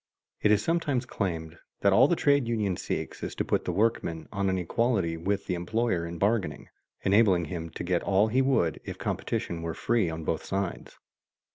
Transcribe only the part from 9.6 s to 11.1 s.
were free on both sides.